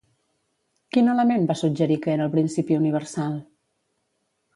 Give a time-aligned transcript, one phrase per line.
[0.95, 3.37] Quin element va suggerir que era el principi universal?